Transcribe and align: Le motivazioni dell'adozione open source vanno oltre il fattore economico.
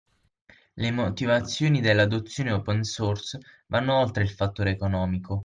Le 0.73 0.89
motivazioni 0.89 1.79
dell'adozione 1.79 2.51
open 2.51 2.81
source 2.81 3.37
vanno 3.67 3.99
oltre 3.99 4.23
il 4.23 4.31
fattore 4.31 4.71
economico. 4.71 5.39